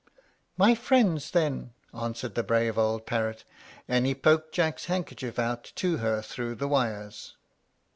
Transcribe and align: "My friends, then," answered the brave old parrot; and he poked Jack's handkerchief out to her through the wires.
"My 0.57 0.73
friends, 0.73 1.29
then," 1.29 1.73
answered 1.93 2.33
the 2.33 2.41
brave 2.41 2.75
old 2.75 3.05
parrot; 3.05 3.43
and 3.87 4.03
he 4.07 4.15
poked 4.15 4.51
Jack's 4.51 4.85
handkerchief 4.85 5.37
out 5.37 5.63
to 5.75 5.97
her 5.97 6.23
through 6.23 6.55
the 6.55 6.67
wires. 6.67 7.35